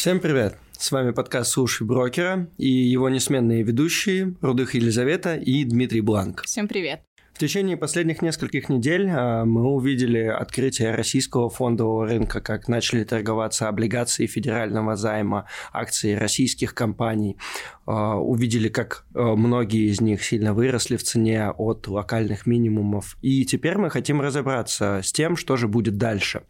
[0.00, 0.56] Всем привет!
[0.72, 6.44] С вами подкаст «Слушай брокера» и его несменные ведущие Рудых Елизавета и Дмитрий Бланк.
[6.44, 7.02] Всем привет!
[7.34, 13.68] В течение последних нескольких недель а, мы увидели открытие российского фондового рынка, как начали торговаться
[13.68, 17.38] облигации федерального займа, акции российских компаний.
[17.86, 23.16] А, увидели, как а, многие из них сильно выросли в цене от локальных минимумов.
[23.20, 26.42] И теперь мы хотим разобраться с тем, что же будет дальше.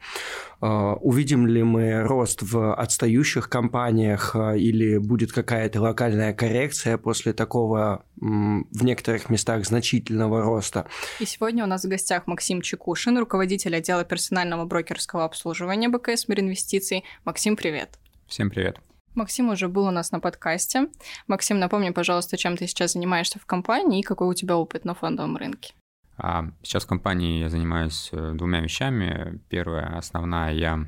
[0.61, 8.85] Увидим ли мы рост в отстающих компаниях или будет какая-то локальная коррекция после такого в
[8.85, 10.87] некоторых местах значительного роста.
[11.19, 16.41] И сегодня у нас в гостях Максим Чекушин, руководитель отдела персонального брокерского обслуживания БКС Мир
[16.41, 17.05] Инвестиций.
[17.25, 17.99] Максим, привет.
[18.27, 18.79] Всем привет.
[19.15, 20.89] Максим уже был у нас на подкасте.
[21.27, 24.95] Максим, напомни, пожалуйста, чем ты сейчас занимаешься в компании и какой у тебя опыт на
[24.95, 25.75] фондовом рынке.
[26.23, 29.41] А, сейчас в компании я занимаюсь э, двумя вещами.
[29.49, 30.87] Первая, основная, я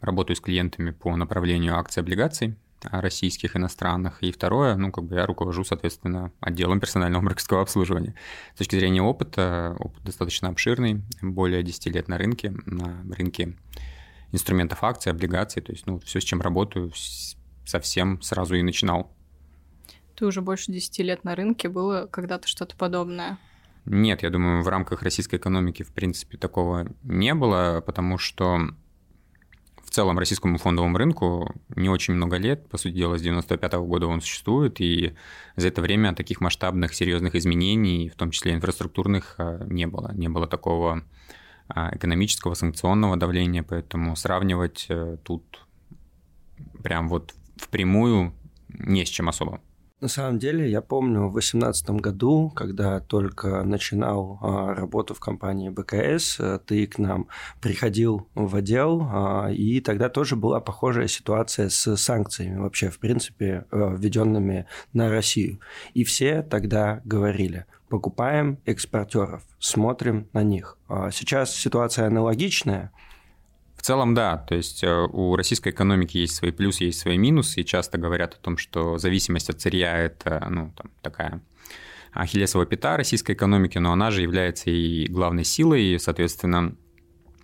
[0.00, 4.22] работаю с клиентами по направлению акций облигаций российских, иностранных.
[4.22, 8.14] И второе, ну, как бы я руковожу, соответственно, отделом персонального брокерского обслуживания.
[8.54, 13.56] С точки зрения опыта, опыт достаточно обширный, более 10 лет на рынке, на рынке
[14.32, 16.90] инструментов акций, облигаций, то есть, ну, все, с чем работаю,
[17.64, 19.12] совсем сразу и начинал.
[20.16, 23.38] Ты уже больше 10 лет на рынке, было когда-то что-то подобное?
[23.84, 28.68] Нет, я думаю, в рамках российской экономики, в принципе, такого не было, потому что
[29.92, 32.68] целом российскому фондовому рынку не очень много лет.
[32.68, 35.14] По сути дела, с 95 -го года он существует, и
[35.56, 40.10] за это время таких масштабных, серьезных изменений, в том числе инфраструктурных, а, не было.
[40.14, 41.04] Не было такого
[41.68, 45.42] а, экономического, санкционного давления, поэтому сравнивать э, тут
[46.82, 48.32] прям вот впрямую
[48.68, 49.60] не с чем особо.
[50.02, 55.68] На самом деле, я помню в 2018 году, когда только начинал а, работу в компании
[55.68, 57.28] БКС, э, ты к нам
[57.60, 63.64] приходил в отдел, а, и тогда тоже была похожая ситуация с санкциями вообще, в принципе,
[63.70, 65.60] э, введенными на Россию.
[65.94, 70.78] И все тогда говорили, покупаем экспортеров, смотрим на них.
[70.88, 72.90] А сейчас ситуация аналогичная,
[73.82, 74.36] в целом, да.
[74.36, 78.34] То есть э, у российской экономики есть свои плюсы, есть свои минусы, и часто говорят
[78.34, 81.42] о том, что зависимость от сырья– это ну, там, такая
[82.12, 86.76] ахиллесова пята российской экономики, но она же является и главной силой, и, соответственно,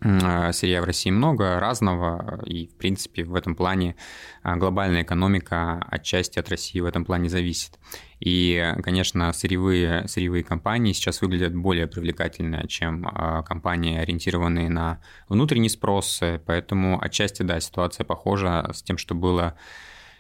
[0.01, 3.97] а, сырья в России много, разного, и, в принципе, в этом плане
[4.45, 7.81] а, глобальная экономика отчасти от России в этом плане зависит.
[8.21, 15.69] И, конечно, сырьевые, сырьевые компании сейчас выглядят более привлекательно, чем а, компании, ориентированные на внутренний
[15.69, 19.57] спрос, поэтому отчасти, да, ситуация похожа с тем, что было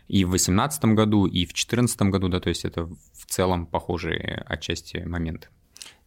[0.06, 4.42] и в 2018 году, и в 2014 году, да, то есть это в целом похожие
[4.47, 5.48] отчасти моменты.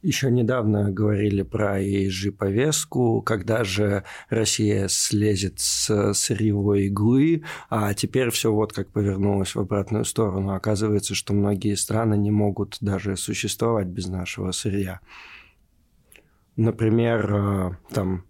[0.02, 8.52] Еще недавно говорили про ESG-повестку, когда же Россия слезет с сырьевой иглы, а теперь все
[8.52, 10.56] вот как повернулось в обратную сторону.
[10.56, 15.02] Оказывается, что многие страны не могут даже существовать без нашего сырья.
[16.56, 18.26] Например, э, там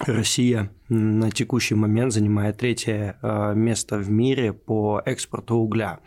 [0.00, 6.00] Россия на текущий момент занимает третье э, место в мире по экспорту угля.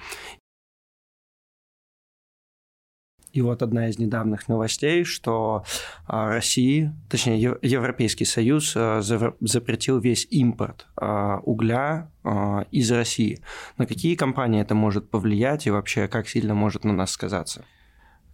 [3.34, 5.64] И вот одна из недавних новостей, что
[6.06, 12.10] а, Россия, точнее Европейский Союз а, запретил весь импорт а, угля
[12.70, 13.42] из России.
[13.78, 17.66] На какие компании это может повлиять и вообще как сильно может на нас сказаться?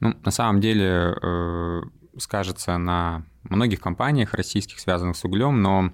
[0.02, 1.81] Ну, на самом деле э,
[2.18, 5.94] скажется на многих компаниях российских, связанных с углем, но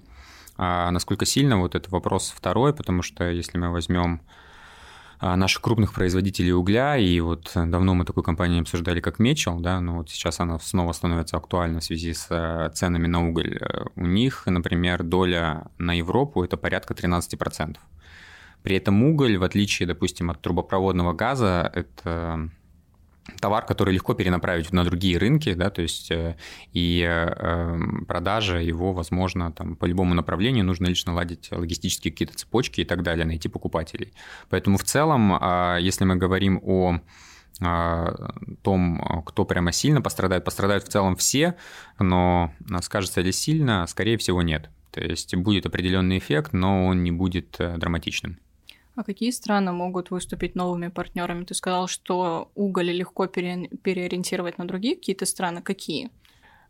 [0.58, 4.22] насколько сильно, вот это вопрос второй, потому что если мы возьмем
[5.24, 9.98] наших крупных производителей угля, и вот давно мы такую компанию обсуждали, как Мечел, да, но
[9.98, 13.58] вот сейчас она снова становится актуальна в связи с э, ценами на уголь.
[13.60, 17.78] Э, у них, например, доля на Европу– это порядка 13%.
[18.64, 22.50] При этом уголь, в отличие, допустим, от трубопроводного газа, это
[23.40, 26.36] товар, который легко перенаправить на другие рынки, да, то есть э,
[26.74, 27.78] и э,
[28.08, 33.04] продажа его, возможно, там по любому направлению нужно лишь наладить логистические какие-то цепочки и так
[33.04, 34.14] далее, найти покупателей.
[34.50, 37.00] Поэтому в целом, а, если мы говорим о
[37.62, 41.56] а, том, кто прямо сильно пострадает, пострадают в целом все,
[42.00, 44.69] но скажется ли сильно, скорее всего, нет.
[44.92, 48.38] То есть будет определенный эффект, но он не будет э, драматичным.
[48.95, 51.45] А какие страны могут выступить новыми партнерами?
[51.45, 53.68] Ты сказал, что уголь легко пере...
[53.81, 55.62] переориентировать на другие какие-то страны.
[55.62, 56.12] Какие?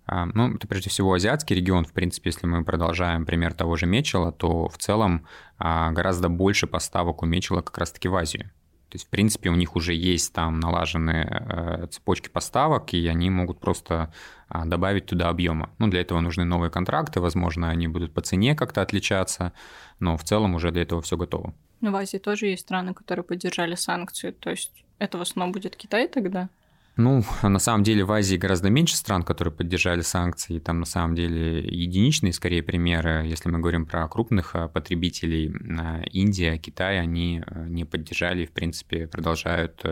[0.05, 1.85] А, ну, это прежде всего азиатский регион.
[1.85, 5.25] В принципе, если мы продолжаем пример того же Мечела, то в целом
[5.57, 8.51] а, гораздо больше поставок у Мечела как раз-таки в Азию.
[8.93, 13.31] То есть, в принципе, у них уже есть там налаженные э, цепочки поставок, и они
[13.31, 14.13] могут просто
[14.49, 15.71] а, добавить туда объема.
[15.79, 19.51] Ну, для этого нужны новые контракты, возможно, они будут по цене как-то отличаться,
[19.99, 21.55] но в целом уже для этого все готово.
[21.83, 24.31] Но в Азии тоже есть страны, которые поддержали санкции.
[24.31, 26.47] То есть это в основном будет Китай тогда?
[26.95, 30.59] Ну, на самом деле в Азии гораздо меньше стран, которые поддержали санкции.
[30.59, 33.25] Там на самом деле единичные, скорее, примеры.
[33.25, 38.45] Если мы говорим про крупных э, потребителей, э, Индия, Китай, они э, не поддержали и,
[38.45, 39.83] в принципе, продолжают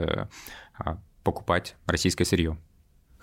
[1.23, 2.57] покупать российское сырье.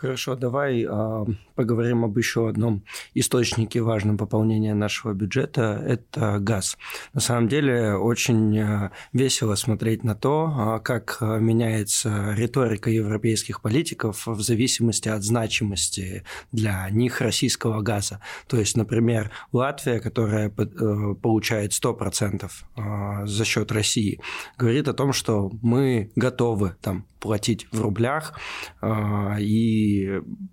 [0.00, 1.24] Хорошо, давай э,
[1.56, 2.84] поговорим об еще одном
[3.14, 6.78] источнике важном пополнения нашего бюджета– это газ.
[7.14, 14.24] На самом деле очень э, весело смотреть на то, э, как меняется риторика европейских политиков
[14.28, 16.22] в зависимости от значимости
[16.52, 18.20] для них российского газа.
[18.46, 24.20] То есть, например, Латвия, которая э, получает 100% э, за счет России,
[24.56, 28.38] говорит о том, что мы готовы там платить в рублях
[28.80, 29.36] э,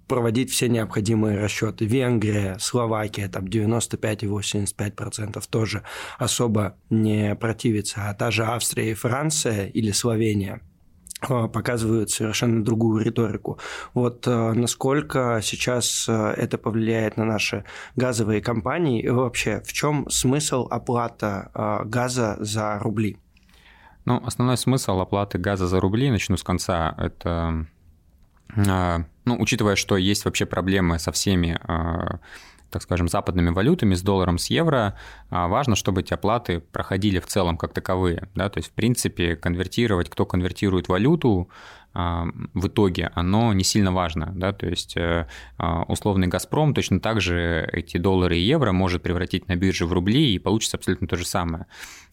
[0.07, 1.85] проводить все необходимые расчеты.
[1.85, 5.83] Венгрия, Словакия, там 95 и 85% тоже
[6.17, 10.61] особо не противится, а та же Австрия и Франция или Словения
[11.21, 13.59] э, показывают совершенно другую риторику.
[13.93, 17.65] Вот э, насколько сейчас это повлияет на наши
[17.95, 21.51] газовые компании и вообще в чем смысл оплата
[21.85, 23.17] газа за рубли?
[24.05, 27.65] Ну, основной смысл оплаты газа за рубли, начну с конца, это,
[28.55, 32.19] ну, учитывая, что есть вообще проблемы со всеми а,
[32.75, 34.97] так скажем, западными валютами, с долларом, с евро,
[35.29, 38.27] а, важно, чтобы эти оплаты проходили в целом как таковые.
[38.35, 38.49] Да?
[38.49, 41.53] То есть, в принципе, конвертировать, кто конвертирует валюту, а,
[41.95, 44.31] в итоге оно не сильно важно.
[44.35, 44.51] Да?
[44.51, 45.27] То есть э,
[45.57, 49.93] а, условный «Газпром» точно так же эти доллары и евро может превратить на бирже в
[49.93, 51.67] рубли, и получится абсолютно то же самое.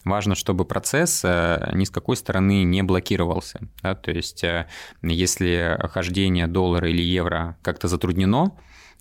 [0.04, 3.60] Важно, чтобы процесс э, ни с какой стороны не блокировался.
[3.82, 3.96] Да?
[3.96, 4.68] То есть э,
[5.02, 8.52] если хождение доллара или евро как-то затруднено,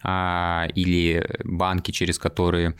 [0.03, 2.75] а, или банки, через которые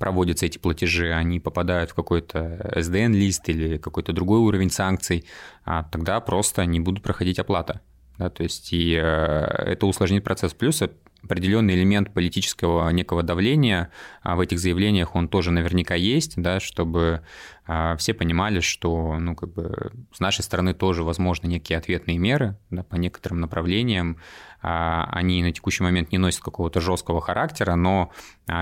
[0.00, 5.26] проводятся эти платежи, они попадают в какой-то SDN-лист или какой-то другой уровень санкций,
[5.64, 7.82] а тогда просто не будут проходить оплата.
[8.16, 10.54] Да, то есть и э, это усложнит процесс.
[10.54, 10.82] Плюс
[11.22, 13.90] определенный элемент политического некого давления
[14.22, 17.22] а в этих заявлениях, он тоже наверняка есть, да, чтобы
[17.66, 22.56] а, все понимали, что ну, как бы, с нашей стороны тоже возможны некие ответные меры
[22.70, 24.16] да, по некоторым направлениям.
[24.62, 28.12] Они на текущий момент не носят какого-то жесткого характера, но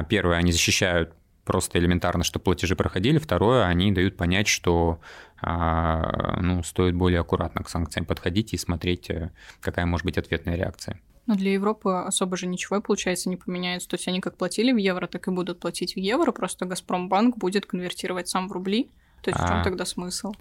[0.08, 1.12] первое, они защищают
[1.48, 3.18] просто элементарно, чтобы платежи проходили.
[3.18, 5.00] Второе, они дают понять, что
[5.40, 9.30] ну, стоит более аккуратно к санкциям подходить и смотреть, э,
[9.60, 11.00] какая может быть ответная реакция.
[11.26, 13.88] Но для Европы особо же ничего, получается, не поменяется.
[13.88, 17.38] То есть они как платили в евро, так и будут платить в евро, просто Газпромбанк
[17.38, 18.90] будет конвертировать сам в рубли.
[19.22, 19.46] То есть а...
[19.46, 20.32] в чем тогда смысл?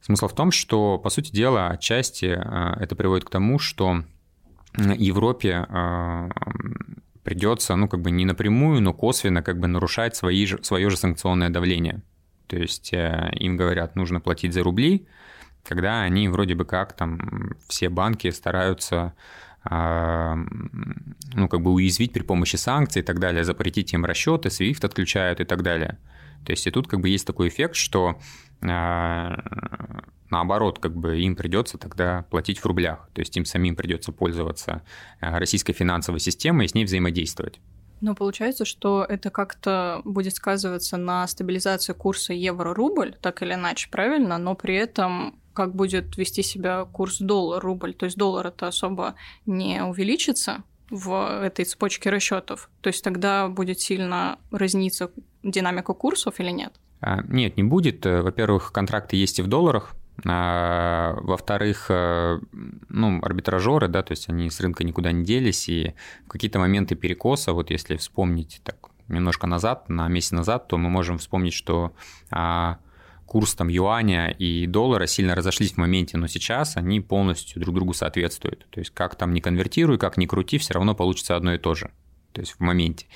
[0.00, 4.02] Смысл в том, что, по сути дела, отчасти э, это приводит к тому, что
[4.76, 6.30] Европе э,
[7.28, 10.96] придется, ну, как бы не напрямую, но косвенно как бы нарушать свои же, свое же
[10.96, 12.00] санкционное давление.
[12.46, 15.06] То есть э, им говорят, нужно платить за рубли,
[15.62, 19.12] когда они вроде бы как там все банки стараются
[19.64, 25.40] ну, как бы уязвить при помощи санкций и так далее, запретить им расчеты, SWIFT отключают
[25.40, 25.98] и так далее.
[26.46, 28.18] То есть и тут как бы есть такой эффект, что
[28.60, 34.82] наоборот, как бы им придется тогда платить в рублях, то есть им самим придется пользоваться
[35.20, 37.60] а, российской финансовой системой и с ней взаимодействовать.
[38.00, 44.38] Но получается, что это как-то будет сказываться на стабилизации курса евро-рубль, так или иначе, правильно?
[44.38, 47.94] Но при этом как будет вести себя курс доллар-рубль.
[47.94, 52.70] То есть доллар это особо не увеличится в этой цепочке расчетов.
[52.80, 55.10] То есть тогда будет сильно разниться
[55.42, 56.74] динамика курсов или нет?
[57.00, 58.04] А, нет, не будет.
[58.04, 59.94] Во-первых, контракты есть и в долларах.
[60.24, 62.40] А, во-вторых, э,
[62.88, 65.94] ну, арбитражеры, да, то есть они с рынка никуда не делись, и
[66.26, 68.76] в какие-то моменты перекоса, вот если вспомнить так
[69.06, 71.92] немножко назад, на месяц назад, то мы можем вспомнить, что
[72.30, 72.78] а,
[73.26, 77.94] курс там юаня и доллара сильно разошлись в моменте, но сейчас они полностью друг другу
[77.94, 78.66] соответствуют.
[78.70, 81.74] То есть как там не конвертируй, как ни крути, все равно получится одно и то
[81.74, 81.90] же.
[82.38, 83.06] То есть в моменте.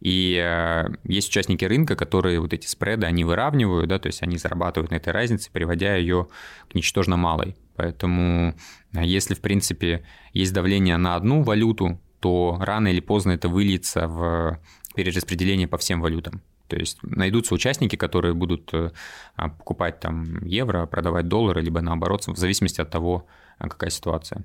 [0.00, 4.38] И э, есть участники рынка, которые вот эти спреды, они выравнивают, да, то есть они
[4.38, 6.28] зарабатывают на этой разнице, приводя ее
[6.70, 7.56] к ничтожно малой.
[7.76, 8.54] Поэтому
[8.94, 14.08] э, если, в принципе, есть давление на одну валюту, то рано или поздно это выльется
[14.08, 14.58] в
[14.94, 16.40] перераспределение по всем валютам.
[16.68, 18.92] То есть найдутся участники, которые будут э,
[19.36, 23.26] а, покупать там евро, продавать доллары, либо наоборот, в зависимости от того,
[23.58, 24.42] а, какая ситуация.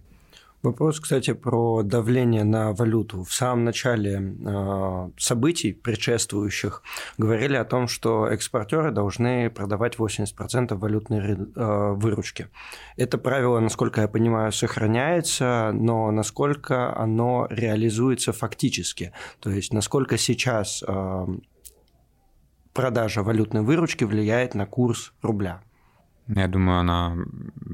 [0.66, 3.24] Вопрос, кстати, про давление на валюту.
[3.24, 6.82] В самом начале э, событий, предшествующих,
[7.20, 12.48] говорили о том, что экспортеры должны продавать 80% валютной э, выручки.
[12.98, 19.14] Это правило, насколько я понимаю, сохраняется, но насколько оно реализуется фактически.
[19.42, 21.28] То есть, насколько сейчас э,
[22.74, 25.62] продажа валютной выручки влияет на курс рубля?
[26.28, 27.16] Я думаю, она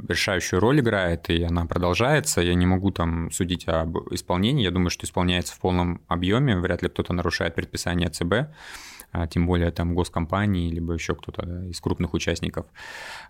[0.10, 2.42] решающую роль играет, и она продолжается.
[2.42, 4.64] Я не могу там судить об исполнении.
[4.64, 6.58] Я думаю, что исполняется в полном объеме.
[6.58, 8.54] Вряд ли кто-то нарушает предписание ЦБ,
[9.14, 12.66] а тем более там госкомпании, либо еще кто-то да, из крупных участников.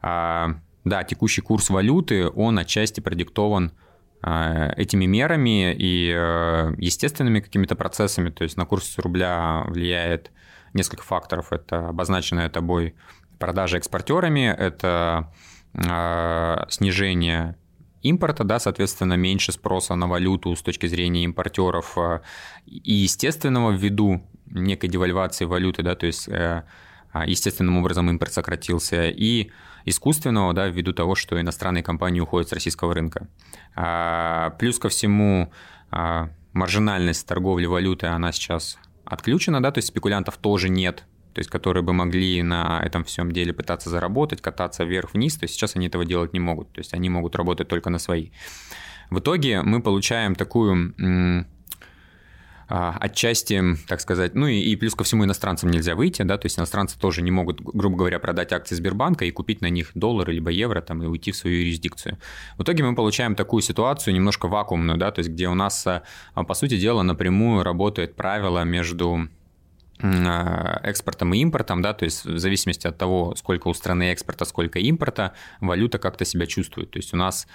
[0.02, 3.74] А, да, текущий курс валюты, он отчасти продиктован
[4.24, 6.08] а, этими мерами и
[6.78, 8.32] естественными какими-то процессами.
[8.32, 10.32] То есть на курс рубля влияет
[10.74, 11.52] несколько факторов.
[11.52, 12.96] Это обозначенная тобой
[13.42, 15.34] продажи экспортерами, это
[15.74, 17.58] э, снижение
[18.02, 22.22] импорта, да, соответственно, меньше спроса на валюту с точки зрения импортеров э,
[22.66, 26.64] и естественного ввиду некой девальвации валюты, да, то есть э,
[27.12, 29.52] а, естественным образом импорт сократился, и
[29.86, 33.28] искусственного, да, ввиду того, что иностранные компании уходят с российского рынка.
[33.76, 35.52] А, плюс ко всему,
[35.90, 41.50] а, маржинальность торговли валютой, она сейчас отключена, да, то есть спекулянтов тоже нет, то есть
[41.50, 45.88] которые бы могли на этом всем деле пытаться заработать, кататься вверх-вниз, то есть сейчас они
[45.88, 48.30] этого делать не могут, то есть они могут работать только на свои.
[49.10, 50.94] В итоге мы получаем такую
[52.74, 56.46] а, отчасти, так сказать, ну и, и плюс ко всему иностранцам нельзя выйти, да, то
[56.46, 60.32] есть иностранцы тоже не могут, грубо говоря, продать акции Сбербанка и купить на них доллары
[60.32, 62.18] либо евро там и уйти в свою юрисдикцию.
[62.58, 66.04] В итоге мы получаем такую ситуацию немножко вакуумную, да, то есть где у нас, а,
[66.34, 69.28] по сути дела, напрямую работает правило между
[70.02, 74.80] экспортом и импортом, да, то есть в зависимости от того, сколько у страны экспорта, сколько
[74.80, 76.92] импорта, валюта как-то себя чувствует.
[76.92, 77.48] То есть у нас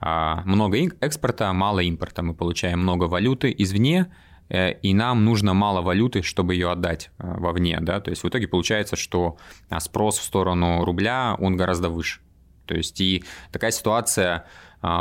[0.00, 4.12] а, много экспорта, мало импорта, мы получаем много валюты извне,
[4.48, 8.28] э, и нам нужно мало валюты, чтобы ее отдать э, вовне, да, то есть в
[8.28, 9.38] итоге получается, что
[9.78, 12.20] спрос в сторону рубля, он гораздо выше.
[12.66, 14.44] То есть и такая ситуация а,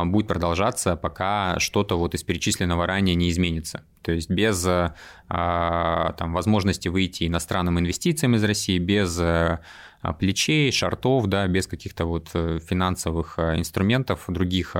[0.05, 3.83] будет продолжаться, пока что-то вот из перечисленного ранее не изменится.
[4.01, 9.59] То есть без а, там, возможности выйти иностранным инвестициям из России, без а,
[10.19, 14.75] плечей, шартов, да, без каких-то вот э, финансовых инструментов других,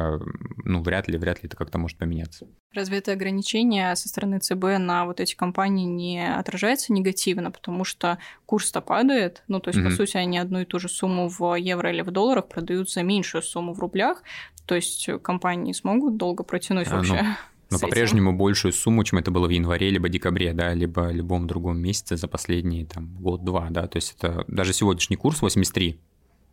[0.66, 2.46] ну, вряд ли, вряд ли это как-то может поменяться.
[2.74, 8.18] Разве это ограничение со стороны ЦБ на вот эти компании не отражается негативно, потому что
[8.46, 9.90] курс-то падает, ну, то есть, mm-hmm.
[9.90, 13.04] по сути, они одну и ту же сумму в евро или в долларах продают за
[13.04, 14.24] меньшую сумму в рублях,
[14.66, 17.22] то есть компании смогут долго протянуть а, вообще?
[17.22, 17.30] Ну,
[17.72, 21.80] но по-прежнему большую сумму, чем это было в январе, либо декабре, да, либо любом другом
[21.80, 26.00] месяце за последние там год-два, да, то есть это даже сегодняшний курс 83,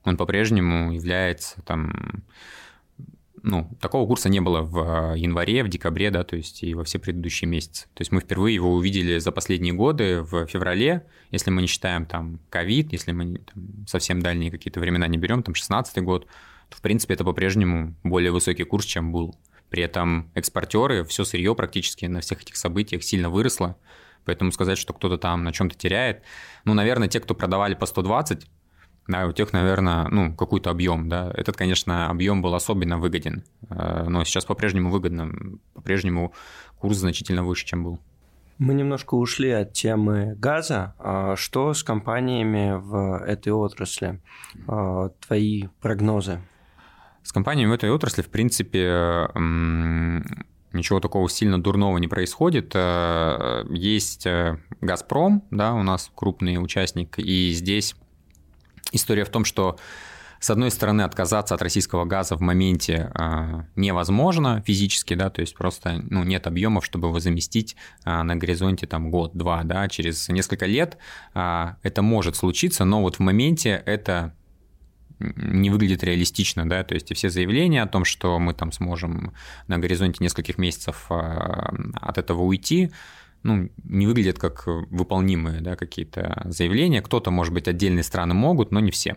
[0.05, 2.25] он по-прежнему является там,
[3.43, 6.99] ну, такого курса не было в январе, в декабре, да, то есть и во все
[6.99, 7.85] предыдущие месяцы.
[7.95, 12.07] То есть мы впервые его увидели за последние годы в феврале, если мы не считаем
[12.07, 16.27] там ковид, если мы там, совсем дальние какие-то времена не берем, там 16 год,
[16.71, 19.37] в принципе, это по-прежнему более высокий курс, чем был.
[19.69, 23.77] При этом экспортеры, все сырье практически на всех этих событиях сильно выросло,
[24.25, 26.23] поэтому сказать, что кто-то там на чем-то теряет,
[26.65, 28.47] ну, наверное, те, кто продавали по 120,
[29.07, 31.33] да, у тех, наверное, ну, какой-то объем, да.
[31.35, 36.33] Этот, конечно, объем был особенно выгоден, э, но сейчас по-прежнему выгодно, по-прежнему
[36.79, 38.01] курс значительно выше, чем был.
[38.59, 40.95] Мы немножко ушли от темы газа.
[40.99, 44.21] А что с компаниями в этой отрасли?
[44.69, 46.43] А, твои прогнозы?
[47.23, 49.29] С компаниями в этой отрасли, в принципе,
[50.73, 52.73] ничего такого сильно дурного не происходит.
[52.75, 57.97] Э, есть э, «Газпром», да, у нас крупный участник, и здесь
[58.93, 59.79] история в том, что
[60.41, 65.55] с одной стороны, отказаться от российского газа в моменте э, невозможно физически, да, то есть
[65.55, 70.65] просто ну, нет объемов, чтобы его заместить э, на горизонте там год-два, да, через несколько
[70.65, 70.97] лет
[71.35, 74.35] э, это может случиться, но вот в моменте это
[75.21, 79.33] не выглядит реалистично, да, то есть и все заявления о том, что мы там сможем
[79.69, 82.91] на горизонте нескольких месяцев а, от этого уйти,
[83.43, 87.01] ну, не выглядят как выполнимые, да, какие-то заявления.
[87.01, 89.17] Кто-то, может быть, отдельные страны могут, но не все.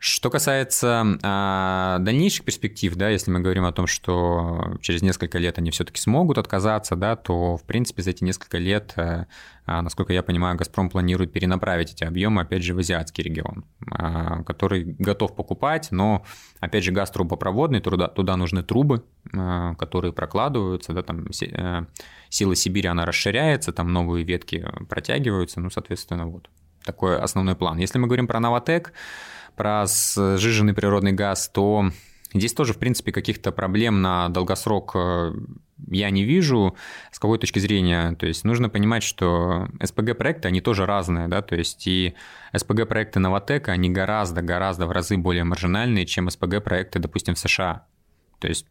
[0.00, 5.58] Что касается а, дальнейших перспектив, да, если мы говорим о том, что через несколько лет
[5.58, 9.26] они все-таки смогут отказаться, да, то в принципе за эти несколько лет, а,
[9.66, 14.44] а, насколько я понимаю, Газпром планирует перенаправить эти объемы опять же в азиатский регион, а,
[14.44, 16.24] который готов покупать, но
[16.60, 19.02] опять же газ трубопроводный, туда, туда нужны трубы,
[19.34, 21.86] а, которые прокладываются, да, там а,
[22.28, 26.48] сила Сибири она расширяется, там новые ветки протягиваются, ну соответственно вот
[26.84, 27.78] такой основной план.
[27.78, 28.92] Если мы говорим про Новотек,
[29.58, 31.90] про сжиженный природный газ, то
[32.32, 35.32] здесь тоже, в принципе, каких-то проблем на долгосрок э,
[35.86, 36.76] я не вижу.
[37.12, 38.14] С какой точки зрения?
[38.14, 42.14] То есть нужно понимать, что СПГ-проекты, они тоже разные, да, то есть и
[42.56, 47.86] СПГ-проекты Новотека, они гораздо-гораздо в разы более маржинальные, чем СПГ-проекты, допустим, в США.
[48.38, 48.66] То есть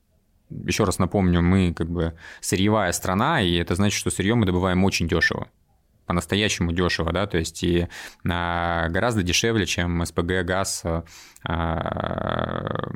[0.50, 4.84] еще раз напомню, мы как бы сырьевая страна, и это значит, что сырье мы добываем
[4.84, 5.48] очень дешево.
[6.08, 7.88] По-настоящему дешево, да, то есть и
[8.28, 10.84] а, гораздо дешевле, чем СПГ газ
[11.44, 12.94] а,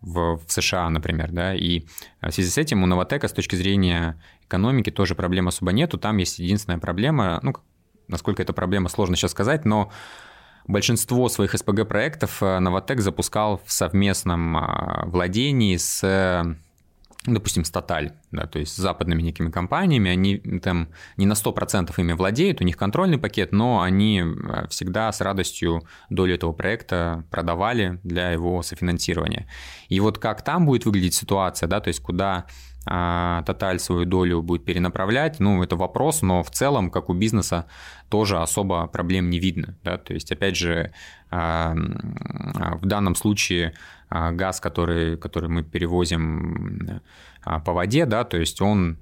[0.00, 1.84] в, в США, например, да, и
[2.20, 6.16] в связи с этим у Новотека с точки зрения экономики тоже проблем особо нету, там
[6.16, 7.54] есть единственная проблема, ну,
[8.08, 9.92] насколько эта проблема сложно сейчас сказать, но
[10.66, 14.58] большинство своих СПГ-проектов Новотек запускал в совместном
[15.10, 16.56] владении с
[17.26, 22.12] допустим, Статаль, да, то есть с западными некими компаниями, они там не на 100% ими
[22.12, 28.00] владеют, у них контрольный пакет, но они э, всегда с радостью долю этого проекта продавали
[28.02, 29.46] для его софинансирования.
[29.88, 32.46] И вот как там будет выглядеть ситуация, да, то есть куда
[32.84, 33.44] а,
[33.78, 37.66] свою долю будет перенаправлять, ну, это вопрос, но в целом, как у бизнеса,
[38.08, 40.92] тоже особо проблем не видно, да, то есть, опять же,
[41.30, 44.01] а, в данном случае а,
[44.32, 47.00] газ, который, который мы перевозим
[47.42, 48.98] а, по воде, да, то есть он,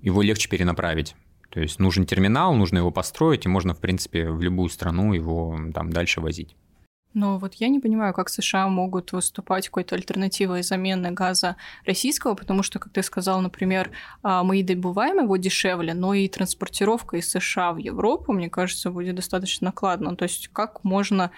[0.00, 1.14] его легче перенаправить.
[1.50, 5.58] То есть нужен терминал, нужно его построить, и можно, в принципе, в любую страну его
[5.74, 6.54] там дальше возить.
[7.14, 12.62] Но вот я не понимаю, как США могут выступать какой-то альтернативой замены газа российского, потому
[12.62, 13.90] что, как ты сказал, например,
[14.22, 18.90] а, мы и добываем его дешевле, но и транспортировка из США в Европу, мне кажется,
[18.90, 20.16] будет достаточно накладно.
[20.16, 21.30] То есть как можно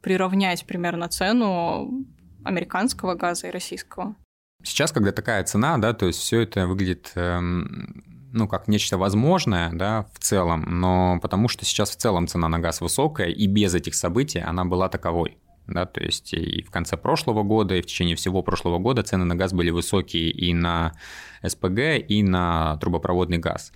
[0.00, 2.06] приравнять примерно цену
[2.44, 4.14] американского газа и российского.
[4.62, 9.70] Сейчас, когда такая цена, да, то есть все это выглядит эм, ну, как нечто возможное,
[9.72, 13.74] да, в целом, но потому что сейчас в целом цена на газ высокая, и без
[13.74, 15.38] этих событий она была таковой.
[15.66, 19.24] Да, то есть и в конце прошлого года, и в течение всего прошлого года цены
[19.24, 20.94] на газ были высокие и на
[21.46, 21.78] СПГ,
[22.08, 23.72] и на трубопроводный газ.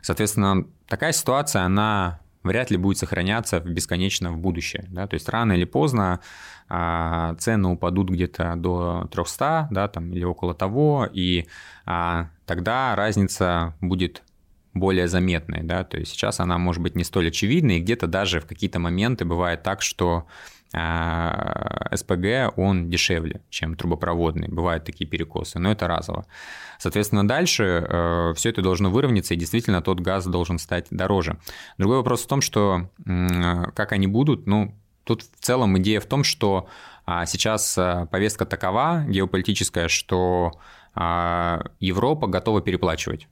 [0.00, 4.84] Соответственно, такая ситуация, она вряд ли будет сохраняться бесконечно в будущее.
[4.88, 5.06] Да?
[5.08, 6.20] То есть рано или поздно
[6.68, 11.46] а, цены упадут где-то до 300 да, там, или около того, и
[11.86, 14.22] а, тогда разница будет
[14.74, 18.40] более заметной, да, то есть сейчас она может быть не столь очевидной, и где-то даже
[18.40, 20.26] в какие-то моменты бывает так, что
[20.76, 24.48] а, СПГ, он дешевле, чем трубопроводный.
[24.48, 26.26] Бывают такие перекосы, но это разово.
[26.80, 31.38] Соответственно, дальше э, все это должно выровняться, и действительно тот газ должен стать дороже.
[31.78, 32.90] Другой вопрос в том, что
[33.74, 36.68] как они будут, ну, тут в целом идея в том, что
[37.06, 40.52] а, сейчас э, повестка такова, геополитическая, что
[40.94, 43.28] а, Европа готова переплачивать.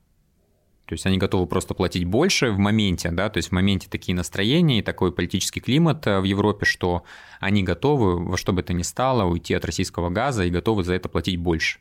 [0.85, 4.15] То есть они готовы просто платить больше в моменте, да, то есть в моменте такие
[4.15, 7.03] настроения и такой политический климат э, в Европе, что
[7.39, 10.93] они готовы во что бы то ни стало уйти от российского газа и готовы за
[10.93, 11.79] это платить больше.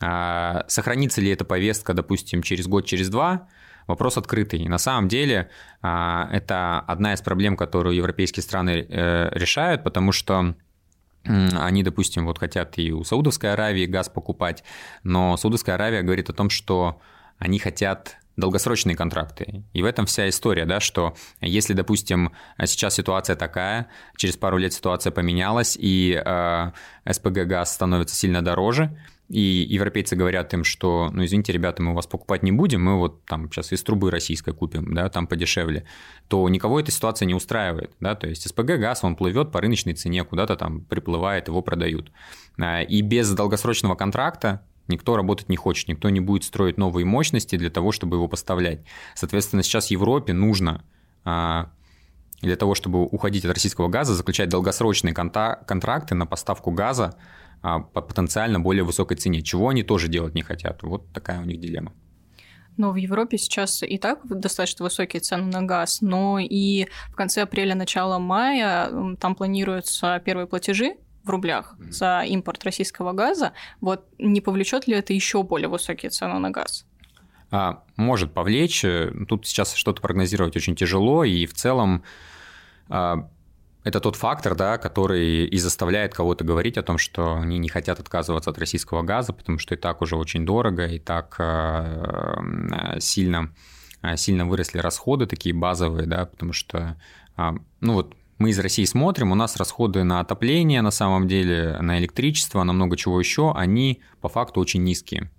[0.00, 3.48] А сохранится ли эта повестка, допустим, через год, через два,
[3.86, 4.68] вопрос открытый.
[4.68, 5.48] На самом деле
[5.80, 10.54] а, это одна из проблем, которую европейские страны э, решают, потому что
[11.26, 14.62] они, допустим, вот хотят и у Саудовской Аравии газ покупать,
[15.04, 17.00] но Саудовская Аравия говорит о том, что
[17.38, 19.64] они хотят долгосрочные контракты.
[19.72, 22.32] И в этом вся история, да, что если, допустим,
[22.64, 26.70] сейчас ситуация такая, через пару лет ситуация поменялась, и э,
[27.10, 28.96] СПГ газ становится сильно дороже,
[29.30, 32.98] и европейцы говорят им, что, ну, извините, ребята, мы у вас покупать не будем, мы
[32.98, 35.86] вот там сейчас из трубы российской купим, да, там подешевле,
[36.28, 39.94] то никого эта ситуация не устраивает, да, то есть СПГ газ, он плывет по рыночной
[39.94, 42.12] цене, куда-то там приплывает, его продают.
[42.60, 47.56] А, и без долгосрочного контракта Никто работать не хочет, никто не будет строить новые мощности
[47.56, 48.80] для того, чтобы его поставлять.
[49.14, 50.84] Соответственно, сейчас Европе нужно
[51.24, 51.70] а,
[52.42, 57.16] для того, чтобы уходить от российского газа, заключать долгосрочные контракты на поставку газа
[57.62, 60.82] а, по потенциально более высокой цене, чего они тоже делать не хотят.
[60.82, 61.92] Вот такая у них дилемма.
[62.76, 67.42] Но в Европе сейчас и так достаточно высокие цены на газ, но и в конце
[67.42, 74.40] апреля, начало мая там планируются первые платежи в рублях за импорт российского газа, вот не
[74.40, 76.86] повлечет ли это еще более высокие цены на газ?
[77.50, 78.84] А, может повлечь.
[79.28, 82.02] Тут сейчас что-то прогнозировать очень тяжело, и в целом
[82.88, 83.28] а,
[83.84, 88.00] это тот фактор, да, который и заставляет кого-то говорить о том, что они не хотят
[88.00, 93.54] отказываться от российского газа, потому что и так уже очень дорого, и так а, сильно,
[94.16, 96.96] сильно выросли расходы такие базовые, да, потому что,
[97.36, 101.98] ну вот мы из России смотрим, у нас расходы на отопление на самом деле, на
[101.98, 105.30] электричество, на много чего еще, они по факту очень низкие.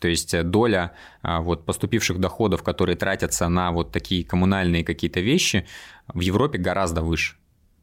[0.00, 5.20] То есть э, доля а, вот, поступивших доходов, которые тратятся на вот такие коммунальные какие-то
[5.20, 5.66] вещи,
[6.08, 7.36] в Европе гораздо выше.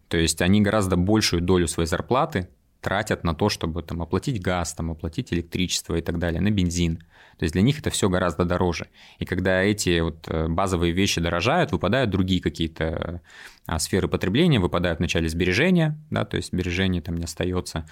[0.08, 2.50] То есть они гораздо большую долю своей зарплаты
[2.82, 7.04] тратят на то, чтобы там, оплатить газ, там, оплатить электричество и так далее, на бензин.
[7.38, 8.88] То есть для них это все гораздо дороже.
[9.20, 13.22] И когда эти вот э, базовые вещи дорожают, выпадают другие какие-то
[13.68, 17.88] а, сферы потребления, выпадают вначале сбережения, да, то есть сбережений там не остается,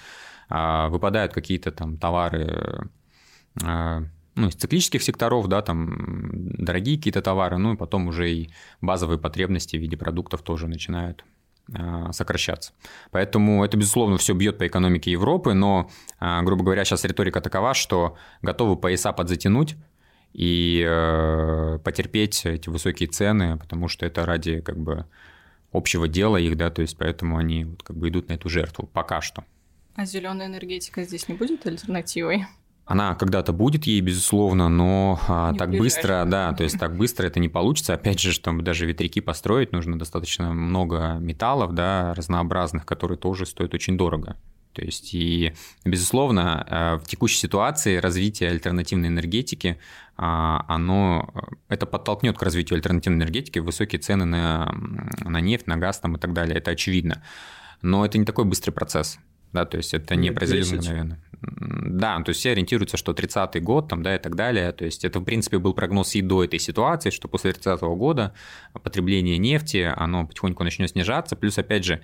[0.48, 2.90] а выпадают какие-то там товары
[3.62, 4.04] а,
[4.34, 5.94] ну, из циклических секторов, да, там
[6.58, 11.24] дорогие какие-то товары, ну и потом уже и базовые потребности в виде продуктов тоже начинают
[12.12, 12.72] сокращаться.
[13.10, 17.74] Поэтому это, безусловно, все бьет по экономике Европы, но, а, грубо говоря, сейчас риторика такова,
[17.74, 19.76] что готовы пояса подзатянуть
[20.32, 25.06] и э, потерпеть эти высокие цены, потому что это ради как бы
[25.72, 29.20] общего дела их, да, то есть поэтому они как бы идут на эту жертву пока
[29.20, 29.44] что.
[29.94, 32.44] А зеленая энергетика здесь не будет альтернативой?
[32.86, 37.40] Она когда-то будет ей, безусловно, но а, так быстро, да, то есть так быстро это
[37.40, 37.94] не получится.
[37.94, 43.74] Опять же, чтобы даже ветряки построить, нужно достаточно много металлов, да, разнообразных, которые тоже стоят
[43.74, 44.36] очень дорого.
[44.72, 45.52] То есть, и,
[45.84, 49.80] безусловно, э, в текущей ситуации развитие альтернативной энергетики,
[50.16, 51.34] а, оно,
[51.68, 54.72] это подтолкнет к развитию альтернативной энергетики, высокие цены на,
[55.24, 57.24] на нефть, на газ там и так далее, это очевидно.
[57.82, 59.18] Но это не такой быстрый процесс
[59.56, 61.18] да, то есть это не произойдет мгновенно.
[61.40, 65.04] Да, то есть все ориентируются, что 30-й год там, да, и так далее, то есть
[65.04, 68.34] это, в принципе, был прогноз и до этой ситуации, что после 30-го года
[68.72, 72.00] потребление нефти, оно потихоньку начнет снижаться, плюс, опять же,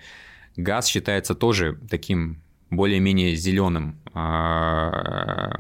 [0.57, 5.53] газ считается тоже таким более-менее зеленым а,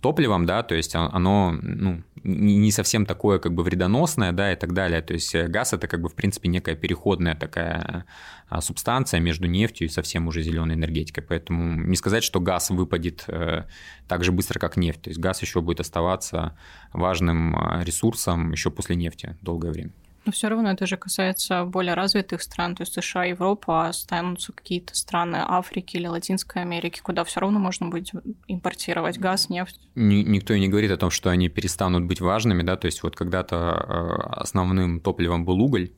[0.00, 4.72] топливом, да, то есть оно ну, не совсем такое как бы вредоносное, да, и так
[4.72, 5.00] далее.
[5.02, 8.04] То есть газ это как бы в принципе некая переходная такая
[8.48, 11.22] а, субстанция между нефтью и совсем уже зеленой энергетикой.
[11.22, 13.64] Поэтому не сказать, что газ выпадет э,
[14.08, 15.02] так же быстро, как нефть.
[15.02, 16.56] То есть газ еще будет оставаться
[16.92, 19.92] важным а, ресурсом еще после нефти долгое время.
[20.30, 24.52] Но все равно это же касается более развитых стран, то есть США, Европа, а останутся
[24.52, 28.12] какие-то страны Африки или Латинской Америки, куда все равно можно будет
[28.46, 29.80] импортировать газ, нефть.
[29.96, 33.16] Никто и не говорит о том, что они перестанут быть важными, да, то есть вот
[33.16, 35.90] когда-то э, основным топливом был уголь,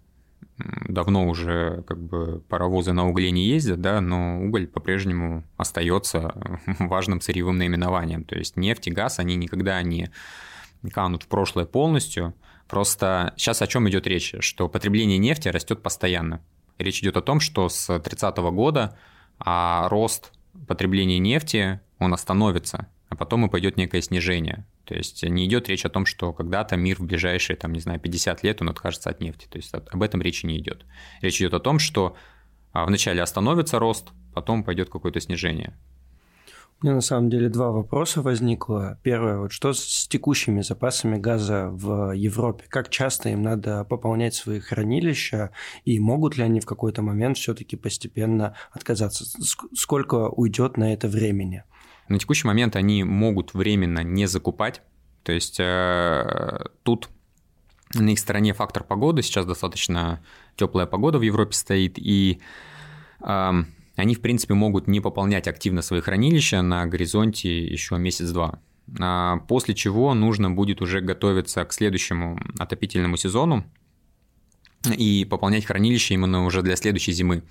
[0.88, 6.34] давно уже как бы паровозы на угле не ездят, да, но уголь по-прежнему остается
[6.78, 8.24] важным сырьевым наименованием.
[8.24, 10.10] То есть нефть и газ, они никогда не
[10.90, 12.32] канут в прошлое полностью.
[12.72, 14.34] Просто сейчас о чем идет речь?
[14.40, 16.42] Что потребление нефти растет постоянно.
[16.78, 18.96] Речь идет о том, что с 30 года
[19.38, 20.32] а рост
[20.66, 24.64] потребления нефти, он остановится, а потом и пойдет некое снижение.
[24.86, 28.00] То есть не идет речь о том, что когда-то мир в ближайшие, там, не знаю,
[28.00, 29.46] 50 лет он откажется от нефти.
[29.50, 30.86] То есть об этом речи не идет.
[31.20, 32.16] Речь идет о том, что
[32.72, 35.76] а, вначале остановится рост, потом пойдет какое-то снижение.
[36.82, 38.98] Меня на самом деле два вопроса возникло.
[39.04, 42.64] Первое, вот что с текущими запасами газа в Европе?
[42.68, 45.50] Как часто им надо пополнять свои хранилища?
[45.84, 49.24] И могут ли они в какой-то момент все-таки постепенно отказаться?
[49.74, 51.62] Сколько уйдет на это времени?
[52.08, 54.82] На текущий момент они могут временно не закупать.
[55.22, 57.10] То есть э, тут
[57.94, 59.22] на их стороне фактор погоды.
[59.22, 60.20] Сейчас достаточно
[60.56, 61.96] теплая погода в Европе стоит.
[61.96, 62.40] И
[63.20, 63.52] э,
[63.96, 68.60] они, в принципе, могут не пополнять активно свои хранилища на горизонте еще месяц-два.
[68.98, 73.64] А после чего нужно будет уже готовиться к следующему отопительному сезону
[74.96, 77.42] и пополнять хранилище именно уже для следующей зимы.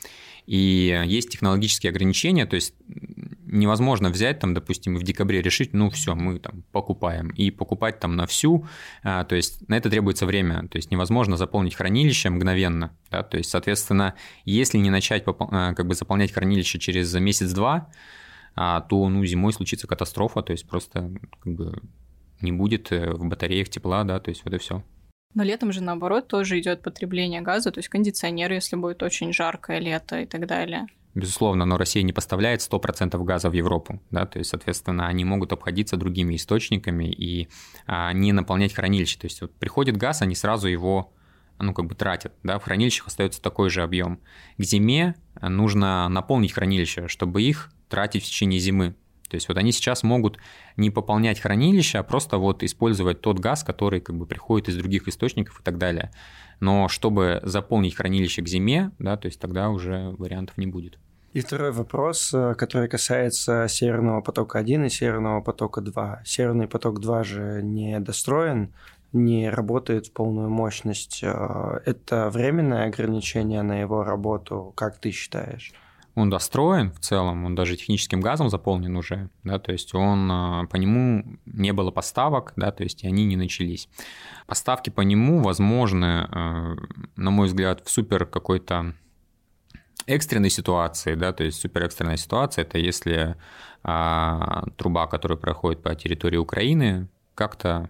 [0.48, 2.74] И есть технологические ограничения, то есть
[3.52, 8.16] невозможно взять, там, допустим, в декабре решить, ну все, мы там покупаем, и покупать там
[8.16, 8.66] на всю,
[9.04, 13.38] а, то есть на это требуется время, то есть невозможно заполнить хранилище мгновенно, да, то
[13.38, 17.90] есть, соответственно, если не начать а, как бы заполнять хранилище через месяц-два,
[18.56, 21.12] а, то, ну, зимой случится катастрофа, то есть просто
[21.42, 21.82] как бы
[22.42, 24.84] не будет э, в батареях тепла, да, то есть вот и все.
[25.34, 29.80] Но летом же, наоборот, тоже идет потребление газа, то есть кондиционер, если будет очень жаркое
[29.80, 34.40] лето и так далее безусловно, но Россия не поставляет 100% газа в Европу, да, то
[34.40, 37.50] есть, соответственно, они могут обходиться другими источниками и
[37.88, 39.20] а, не наполнять хранилище.
[39.20, 41.14] То есть, вот приходит газ, они сразу его
[41.60, 44.20] ну, как бы тратят, да, в хранилищах остается такой же объем.
[44.58, 48.96] К зиме нужно наполнить хранилище, чтобы их тратить в течение зимы.
[49.32, 50.38] То есть вот они сейчас могут
[50.76, 55.08] не пополнять хранилище, а просто вот использовать тот газ, который как бы приходит из других
[55.08, 56.12] источников и так далее.
[56.60, 61.00] Но чтобы заполнить хранилище к зиме, да, то есть тогда уже вариантов не будет.
[61.32, 66.26] И второй вопрос, э, который касается Северного потока-1 и Северного потока-2.
[66.26, 68.74] Северный поток-2 же не достроен,
[69.14, 71.24] не работает в полную мощность.
[71.24, 75.72] Э, это временное ограничение на его работу, как ты считаешь?
[76.16, 80.66] Он достроен в целом, он даже техническим газом заполнен уже, да, то есть он, а,
[80.66, 83.88] по нему не было поставок, да, то есть и они не начались.
[84.46, 86.76] Поставки по нему возможны, а,
[87.16, 88.94] на мой взгляд, в супер какой-то
[90.06, 93.36] экстренной ситуации, да, то есть супер экстренная ситуация, это если
[93.84, 97.90] а, труба, которая проходит по территории Украины, как-то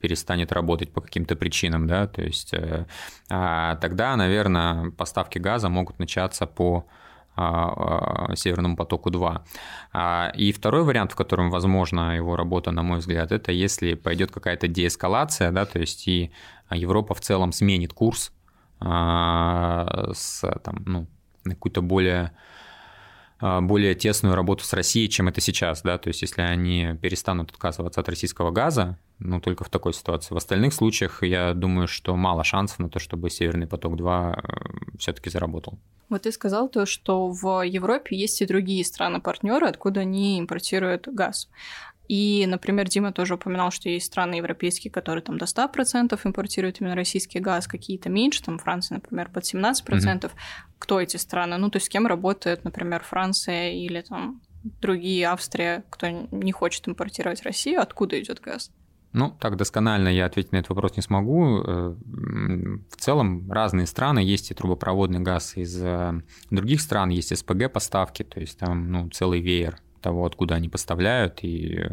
[0.00, 2.86] перестанет работать по каким-то причинам, да, то есть э,
[3.28, 6.86] а, тогда, наверное, поставки газа могут начаться по
[8.34, 9.40] Северному потоку-2.
[10.36, 14.68] И второй вариант, в котором возможна его работа, на мой взгляд, это если пойдет какая-то
[14.68, 16.30] деэскалация, да, то есть и
[16.70, 18.32] Европа в целом сменит курс
[18.80, 21.06] с там, ну,
[21.44, 22.32] какую-то более
[23.40, 27.50] а, более тесную работу с Россией, чем это сейчас, да, то есть если они перестанут
[27.50, 30.34] отказываться от российского газа, ну, только в такой ситуации.
[30.34, 35.30] В остальных случаях я думаю, что мало шансов на то, чтобы Северный поток-2 э, все-таки
[35.30, 35.78] заработал.
[36.08, 41.48] Вот ты сказал то, что в Европе есть и другие страны-партнеры, откуда они импортируют газ.
[42.08, 46.96] И, например, Дима тоже упоминал, что есть страны европейские, которые там до 100% импортируют именно
[46.96, 49.84] российский газ, какие-то меньше, там Франция, например, под 17%.
[49.84, 50.30] Mm-hmm.
[50.80, 51.56] Кто эти страны?
[51.58, 54.40] Ну, то есть с кем работает, например, Франция или там
[54.80, 58.72] другие, Австрия, кто не хочет импортировать Россию, откуда идет газ?
[59.12, 61.62] Ну, так досконально я ответить на этот вопрос не смогу.
[61.64, 61.94] Э,
[62.90, 68.22] в целом разные страны, есть и трубопроводный газ из э, других стран, есть СПГ поставки,
[68.22, 71.90] то есть там ну, целый веер того, откуда они поставляют, и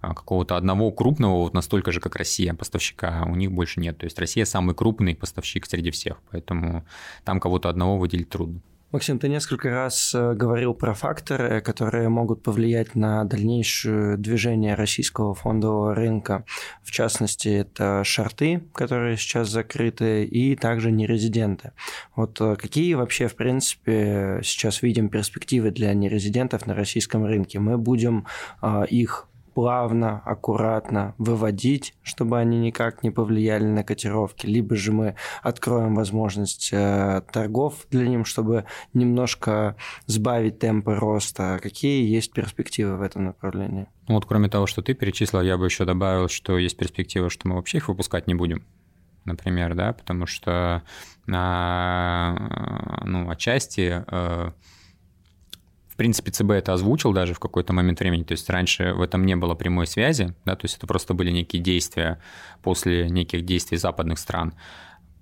[0.00, 3.98] а, какого-то одного крупного, вот настолько же, как Россия, поставщика, у них больше нет.
[3.98, 6.84] То есть Россия самый крупный поставщик среди всех, поэтому
[7.24, 8.60] там кого-то одного выделить трудно.
[8.94, 15.34] Максим, ты несколько раз э, говорил про факторы, которые могут повлиять на дальнейшее движение российского
[15.34, 16.44] фондового рынка.
[16.84, 21.72] В частности, это шарты, которые сейчас закрыты, и также нерезиденты.
[22.14, 27.58] Вот э, какие вообще, в принципе, сейчас видим перспективы для нерезидентов на российском рынке?
[27.58, 28.28] Мы будем
[28.62, 35.16] э, их плавно, аккуратно выводить, чтобы они никак не повлияли на котировки, либо же мы
[35.42, 41.60] откроем возможность э, торгов для них, чтобы немножко сбавить темпы роста.
[41.62, 43.86] Какие есть перспективы в этом направлении?
[44.08, 47.48] Ну вот кроме того, что ты перечислил, я бы еще добавил, что есть перспектива, что
[47.48, 48.64] мы вообще их выпускать не будем
[49.24, 50.82] например, да, потому что,
[51.32, 54.50] а, ну, отчасти э,
[55.94, 59.24] в принципе, ЦБ это озвучил даже в какой-то момент времени, то есть раньше в этом
[59.24, 62.18] не было прямой связи, да, то есть это просто были некие действия
[62.62, 64.54] после неких действий западных стран.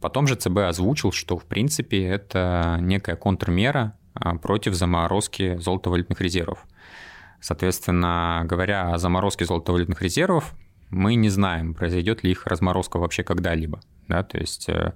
[0.01, 6.67] Потом же ЦБ озвучил, что, в принципе, это некая контрмера а, против заморозки золотовалютных резервов.
[7.39, 10.55] Соответственно, говоря о заморозке золотовалютных резервов,
[10.93, 13.81] мы не знаем, произойдет ли их разморозка вообще когда-либо.
[14.09, 14.93] Да, то есть э,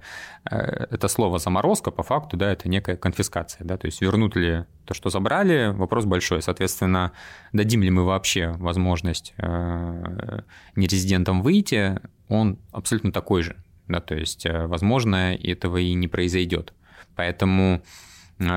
[0.51, 4.65] э, это слово заморозка по факту, да, это некая конфискация, да, то есть вернут ли
[4.85, 6.41] то, что забрали, вопрос большой.
[6.41, 7.13] Соответственно,
[7.51, 10.41] дадим ли мы вообще возможность э,
[10.75, 13.55] нерезидентам выйти, он абсолютно такой же,
[13.87, 16.73] да, то есть, возможно, этого и не произойдет.
[17.15, 17.81] Поэтому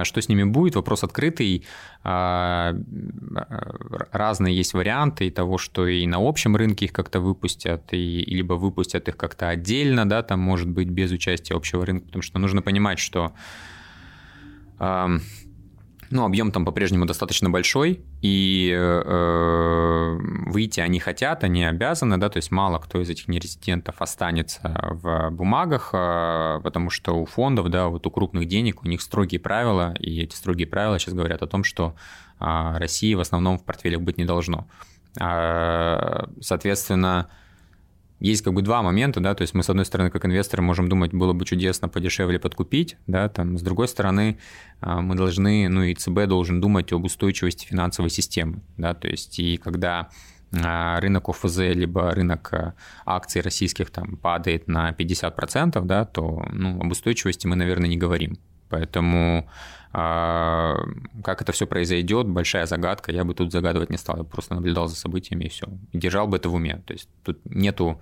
[0.04, 0.76] что с ними будет?
[0.76, 1.64] Вопрос открытый.
[2.02, 2.74] А,
[4.12, 9.08] разные есть варианты того, что и на общем рынке их как-то выпустят, и, либо выпустят
[9.08, 12.98] их как-то отдельно, да, там может быть без участия общего рынка, потому что нужно понимать,
[12.98, 13.32] что
[16.10, 22.38] ну, объем там по-прежнему достаточно большой, и э, выйти они хотят, они обязаны, да, то
[22.38, 27.88] есть мало кто из этих нерезидентов останется в бумагах, э, потому что у фондов, да,
[27.88, 31.46] вот у крупных денег у них строгие правила, и эти строгие правила сейчас говорят о
[31.46, 31.94] том, что
[32.40, 32.44] э,
[32.78, 34.66] России в основном в портфелях быть не должно.
[35.20, 37.28] Э, соответственно,
[38.20, 40.88] есть как бы два момента, да, то есть мы, с одной стороны, как инвесторы можем
[40.88, 44.38] думать, было бы чудесно подешевле подкупить, да, там, с другой стороны,
[44.80, 49.38] а, мы должны, ну и ЦБ должен думать об устойчивости финансовой системы, да, то есть
[49.38, 50.10] и когда
[50.52, 52.74] а, рынок ОФЗ либо рынок а,
[53.06, 58.38] акций российских там падает на 50%, да, то ну, об устойчивости мы, наверное, не говорим.
[58.68, 59.48] Поэтому
[59.92, 63.10] как это все произойдет, большая загадка.
[63.12, 65.66] Я бы тут загадывать не стал, я просто наблюдал за событиями и все.
[65.92, 66.82] Держал бы это в уме.
[66.86, 68.00] То есть тут нету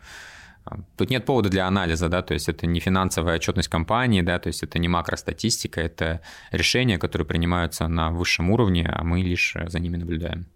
[0.64, 4.38] а, Тут нет повода для анализа, да, то есть это не финансовая отчетность компании, да,
[4.38, 6.20] то есть это не макростатистика, это
[6.53, 10.46] решения, которые принимаются на высшем уровне, а мы лишь за ними наблюдаем.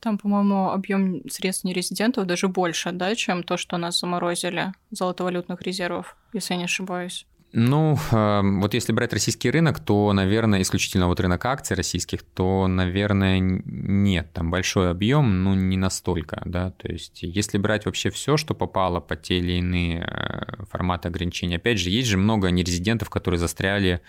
[0.00, 6.16] Там, по-моему, объем средств нерезидентов даже больше, да, чем то, что нас заморозили золотовалютных резервов,
[6.34, 7.26] если я не ошибаюсь.
[7.56, 12.66] Ну, эм, вот если брать российский рынок, то, наверное, исключительно вот рынок акций российских, то,
[12.66, 18.36] наверное, нет, там большой объем, но не настолько, да, то есть если брать вообще все,
[18.36, 23.08] что попало по те или иные э, форматы ограничений, опять же, есть же много нерезидентов,
[23.08, 24.00] которые застряли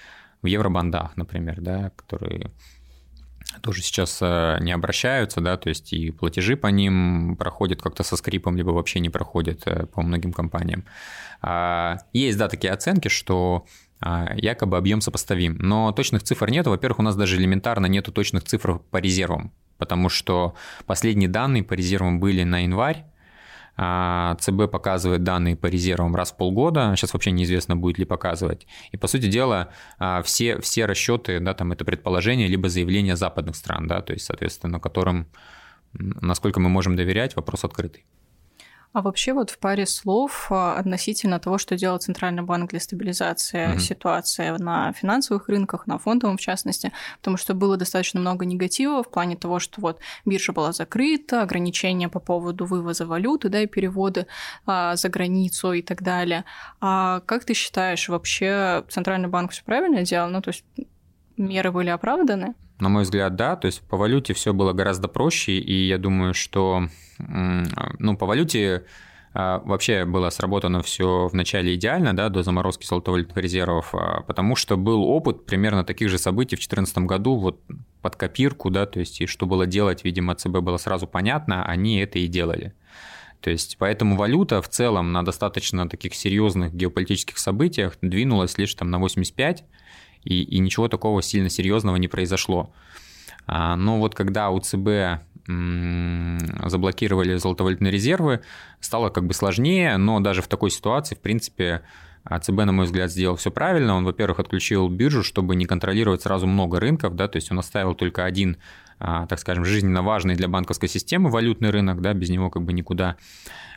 [0.42, 2.50] в евробандах, например, да, которые
[3.62, 8.18] тоже сейчас э, не обращаются, да, то есть и платежи по ним проходят как-то со
[8.18, 10.86] скрипом, либо вообще не проходят э, по многим компаниям.
[11.42, 13.66] А, есть, да, такие оценки, что
[14.02, 16.68] а, якобы объем сопоставим, но точных цифр нет.
[16.68, 20.56] Во-первых, у нас даже элементарно нету точных цифр по резервам, потому что
[20.86, 23.06] последние данные по резервам были на январь,
[23.78, 28.68] ЦБ показывает данные по резервам раз в полгода, сейчас вообще неизвестно, будет ли показывать.
[28.92, 33.56] И, по сути дела, а, все, все расчеты, да, там это предположение, либо заявления западных
[33.56, 35.28] стран, да, то есть, соответственно, которым,
[35.94, 38.06] насколько мы можем доверять, вопрос открытый.
[38.96, 43.74] А вообще вот в паре слов а, относительно того, что делал Центральный банк для стабилизации
[43.74, 43.80] mm-hmm.
[43.80, 49.10] ситуации на финансовых рынках, на фондовом в частности, потому что было достаточно много негатива в
[49.10, 54.28] плане того, что вот биржа была закрыта, ограничения по поводу вывоза валюты, да, и переводы
[54.66, 56.46] а, за границу и так далее.
[56.80, 60.30] А как ты считаешь, вообще Центральный банк все правильно делал?
[60.30, 60.64] Ну, то есть
[61.36, 62.56] меры были оправданы?
[62.80, 63.56] На мой взгляд, да.
[63.56, 68.84] То есть по валюте все было гораздо проще, и я думаю, что ну, по валюте
[69.38, 74.78] а, вообще было сработано все вначале идеально, да, до заморозки золотовалютных резервов, а, потому что
[74.78, 77.60] был опыт примерно таких же событий в 2014 году, вот
[78.02, 82.00] под копирку, да, то есть и что было делать, видимо, ЦБ было сразу понятно, они
[82.00, 82.74] это и делали.
[83.42, 88.90] То есть поэтому валюта в целом на достаточно таких серьезных геополитических событиях двинулась лишь там
[88.90, 89.66] на 85,
[90.26, 92.74] и, и ничего такого сильно серьезного не произошло.
[93.48, 95.22] А, но вот когда у ЦБ
[96.66, 98.42] заблокировали золотовалютные резервы,
[98.80, 101.84] стало как бы сложнее, но даже в такой ситуации, в принципе,
[102.28, 103.96] ЦБ, на мой взгляд, сделал все правильно.
[103.96, 107.94] Он, во-первых, отключил биржу, чтобы не контролировать сразу много рынков, да, то есть он оставил
[107.94, 108.58] только один,
[108.98, 112.74] а, так скажем, жизненно важный для банковской системы валютный рынок, да, без него как бы
[112.74, 113.18] никуда,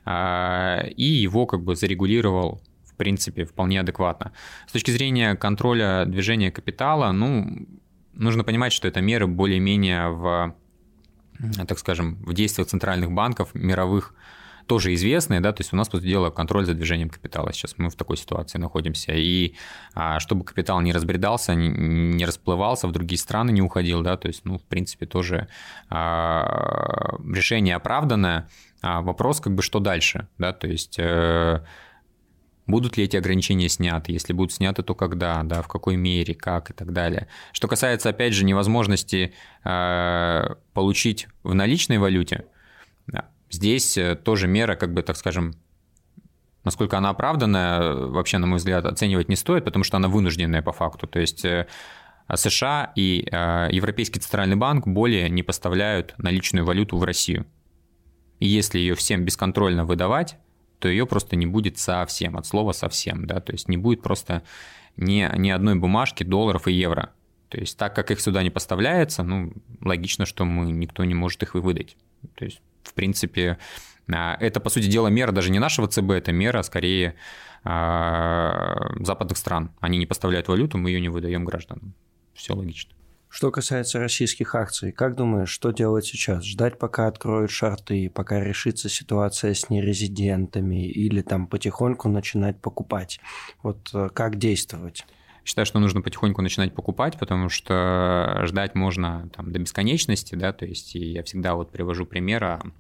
[0.07, 2.63] а, и его как бы зарегулировал
[2.99, 4.33] принципе, вполне адекватно.
[4.67, 7.67] С точки зрения контроля движения капитала, ну,
[8.13, 10.55] нужно понимать, что это меры более-менее в
[11.69, 14.15] так скажем, в действиях центральных банков мировых
[14.67, 17.53] тоже известные, да, то есть у нас, по сути дела, контроль за движением капитала.
[17.53, 19.13] Сейчас мы в такой ситуации находимся.
[19.15, 19.55] И
[19.95, 24.29] а, чтобы капитал не разбредался, не, не расплывался, в другие страны не уходил, да, то
[24.29, 25.49] есть, ну, в принципе, тоже
[25.89, 28.49] а, решение оправданное.
[28.83, 30.97] А вопрос, как бы, что дальше, да, то есть...
[30.99, 31.65] Э,
[32.69, 34.13] Будут ли эти ограничения сняты?
[34.13, 37.27] Если будут сняты, то когда, да, в какой мере, как и так далее.
[37.53, 39.33] Что касается, опять же, невозможности
[39.65, 42.45] э, получить в наличной валюте,
[43.07, 45.55] да, здесь э, тоже мера, как бы, так скажем,
[46.63, 50.73] насколько она оправданная, вообще, на мой взгляд, оценивать не стоит, потому что она вынужденная по
[50.73, 51.07] факту.
[51.07, 51.67] То есть э,
[52.35, 57.47] США и э, Европейский центральный банк более не поставляют наличную валюту в Россию.
[58.41, 60.37] И если ее всем бесконтрольно выдавать,
[60.79, 64.43] то ее просто не будет совсем, от слова совсем, да, то есть не будет просто
[64.97, 67.13] ни, ни одной бумажки долларов и евро.
[67.49, 71.43] То есть так как их сюда не поставляется, ну, логично, что мы, никто не может
[71.43, 71.97] их выдать.
[72.35, 73.59] То есть, в принципе,
[74.13, 77.15] а, это, по сути дела, мера даже не нашего ЦБ, это мера скорее
[77.65, 79.71] а, западных стран.
[79.81, 81.95] Они не поставляют валюту, мы ее не выдаем гражданам.
[82.35, 82.93] Все логично.
[83.31, 86.45] Что касается российских акций, как думаешь, что делать сейчас?
[86.45, 93.21] Ждать, пока откроют шарты, пока решится ситуация с нерезидентами, или там потихоньку начинать покупать?
[93.63, 95.05] Вот э, как действовать?
[95.45, 100.67] Считаю, что нужно потихоньку начинать покупать, потому что ждать можно там, до бесконечности, да, то
[100.67, 102.73] есть я всегда вот привожу пример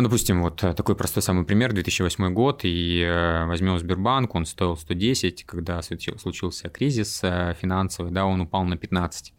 [0.00, 4.46] ну, допустим, вот э, такой простой самый пример, 2008 год, и э, возьмем Сбербанк, он
[4.46, 9.34] стоил 110, когда случился кризис э, финансовый, да, он упал на 15.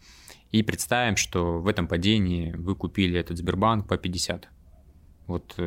[0.51, 4.49] И представим, что в этом падении вы купили этот Сбербанк по 50.
[5.25, 5.59] Вот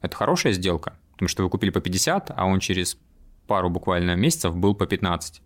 [0.00, 2.96] это хорошая сделка, потому что вы купили по 50, а он через
[3.46, 5.42] пару буквально месяцев был по 15.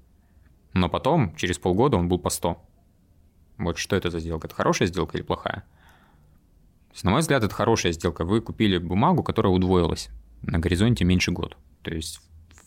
[0.74, 2.62] Но потом, через полгода, он был по 100.
[3.58, 4.46] Вот что это за сделка?
[4.46, 5.64] Это хорошая сделка или плохая?
[6.94, 8.24] Есть, на мой взгляд, это хорошая сделка.
[8.24, 10.10] Вы купили бумагу, которая удвоилась
[10.42, 11.56] на горизонте меньше год.
[11.82, 12.20] То есть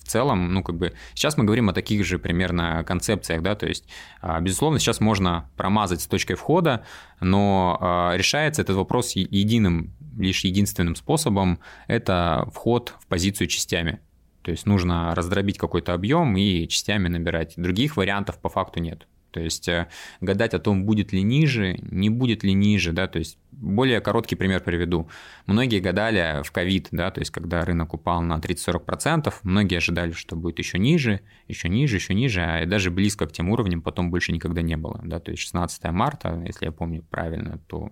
[0.08, 3.68] в целом, ну, как бы, сейчас мы говорим о таких же примерно концепциях, да, то
[3.68, 3.86] есть,
[4.22, 6.86] а, безусловно, сейчас можно промазать с точкой входа,
[7.20, 14.00] но а, решается этот вопрос единым, лишь единственным способом, это вход в позицию частями.
[14.44, 17.56] То есть нужно раздробить какой-то объем и частями набирать.
[17.58, 19.08] Других вариантов по факту нет.
[19.32, 19.88] То есть э,
[20.22, 24.36] гадать о том, будет ли ниже, не будет ли ниже, да, то есть более короткий
[24.36, 25.10] пример приведу.
[25.46, 30.36] Многие гадали в ковид, да, то есть когда рынок упал на 30-40%, многие ожидали, что
[30.36, 34.32] будет еще ниже, еще ниже, еще ниже, а даже близко к тем уровням потом больше
[34.32, 37.92] никогда не было, да, то есть 16 марта, если я помню правильно, то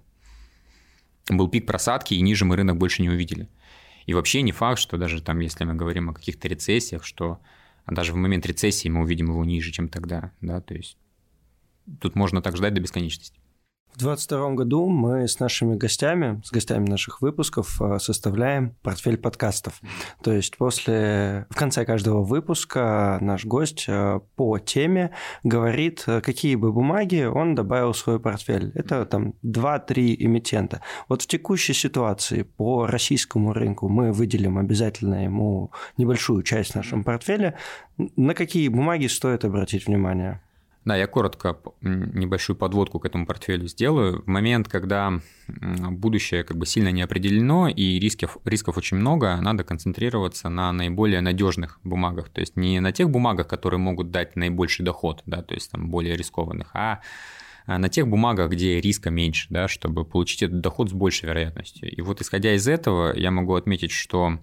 [1.30, 3.49] был пик просадки, и ниже мы рынок больше не увидели.
[4.05, 7.39] И вообще не факт, что даже там, если мы говорим о каких-то рецессиях, что
[7.88, 10.97] даже в момент рецессии мы увидим его ниже, чем тогда, да, то есть
[12.01, 13.39] тут можно так ждать до бесконечности.
[13.95, 19.79] В 2022 году мы с нашими гостями, с гостями наших выпусков э, составляем портфель подкастов.
[20.21, 25.11] То есть после, в конце каждого выпуска наш гость э, по теме
[25.43, 28.73] говорит, э, какие бы бумаги он добавил в свой портфель.
[28.75, 30.81] Это там 2-3 эмитента.
[31.07, 37.05] Вот в текущей ситуации по российскому рынку мы выделим обязательно ему небольшую часть в нашем
[37.05, 37.57] портфеле.
[37.97, 40.41] На какие бумаги стоит обратить внимание?
[40.86, 44.21] Да, я коротко небольшую подводку к этому портфелю сделаю.
[44.21, 49.63] В момент, когда будущее как бы сильно не определено и рисков, рисков очень много, надо
[49.63, 52.29] концентрироваться на наиболее надежных бумагах.
[52.29, 55.89] То есть не на тех бумагах, которые могут дать наибольший доход, да, то есть там
[55.89, 57.01] более рискованных, а
[57.65, 61.89] на тех бумагах, где риска меньше, да, чтобы получить этот доход с большей вероятностью.
[61.89, 64.38] И вот исходя из этого, я могу отметить, что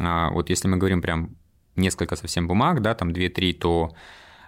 [0.00, 1.36] а, вот если мы говорим прям
[1.76, 3.94] несколько совсем бумаг, да, там 2-3, то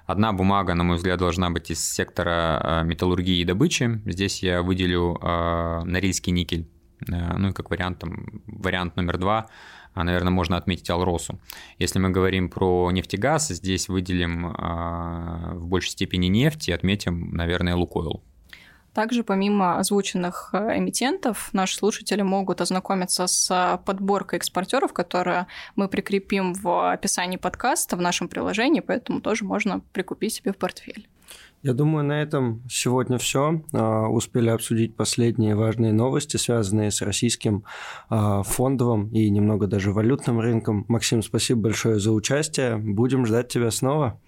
[0.07, 4.00] Одна бумага, на мой взгляд, должна быть из сектора э, металлургии и добычи.
[4.05, 6.68] Здесь я выделю э, Норильский никель.
[7.09, 9.46] Э, ну и как вариант, там, вариант номер два,
[9.94, 11.38] наверное, можно отметить Алросу.
[11.78, 18.22] Если мы говорим про нефтегаз, здесь выделим в большей степени нефть и отметим, наверное, Лукойл.
[18.95, 25.88] Также помимо озвученных э, эмитентов, наши слушатели могут ознакомиться с э, подборкой экспортеров, которую мы
[25.88, 31.09] прикрепим в описании подкаста в нашем приложении, поэтому тоже можно прикупить себе в портфель.
[31.62, 33.62] Я думаю, на этом сегодня все.
[33.72, 37.64] А, успели обсудить последние важные новости, связанные с российским
[38.11, 40.84] фондовым и немного даже валютным рынком.
[40.88, 42.76] Максим, спасибо большое за участие.
[42.78, 44.20] Будем ждать тебя снова.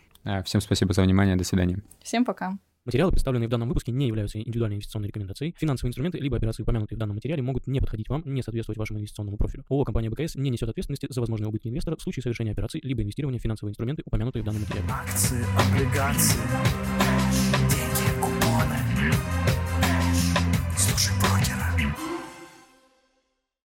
[0.44, 1.34] Всем спасибо за внимание.
[1.34, 1.82] До свидания.
[2.02, 2.56] Всем пока.
[2.84, 5.54] Материалы, представленные в данном выпуске, не являются индивидуальной инвестиционной рекомендацией.
[5.56, 8.98] Финансовые инструменты, либо операции, упомянутые в данном материале, могут не подходить вам, не соответствовать вашему
[8.98, 9.64] инвестиционному профилю.
[9.70, 13.02] ООО компания БКС не несет ответственности за возможные убытки инвестора в случае совершения операций, либо
[13.02, 14.86] инвестирования в финансовые инструменты, упомянутые в данном материале.
[14.90, 16.40] Акции, облигации,
[17.70, 19.53] деньги, купоны.